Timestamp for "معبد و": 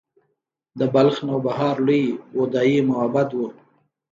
2.89-3.39